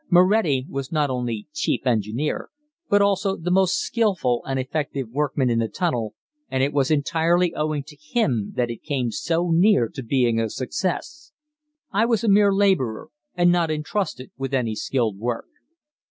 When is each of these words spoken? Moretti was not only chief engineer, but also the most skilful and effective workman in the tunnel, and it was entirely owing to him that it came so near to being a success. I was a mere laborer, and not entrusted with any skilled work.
Moretti 0.09 0.65
was 0.67 0.91
not 0.91 1.11
only 1.11 1.47
chief 1.53 1.85
engineer, 1.85 2.49
but 2.89 3.03
also 3.03 3.35
the 3.37 3.51
most 3.51 3.75
skilful 3.77 4.41
and 4.47 4.59
effective 4.59 5.07
workman 5.11 5.51
in 5.51 5.59
the 5.59 5.67
tunnel, 5.67 6.15
and 6.49 6.63
it 6.63 6.73
was 6.73 6.89
entirely 6.89 7.53
owing 7.53 7.83
to 7.83 7.95
him 7.95 8.53
that 8.55 8.71
it 8.71 8.81
came 8.81 9.11
so 9.11 9.51
near 9.51 9.87
to 9.87 10.01
being 10.01 10.39
a 10.39 10.49
success. 10.49 11.33
I 11.91 12.07
was 12.07 12.23
a 12.23 12.27
mere 12.29 12.51
laborer, 12.51 13.09
and 13.35 13.51
not 13.51 13.69
entrusted 13.69 14.31
with 14.37 14.55
any 14.55 14.73
skilled 14.73 15.19
work. 15.19 15.45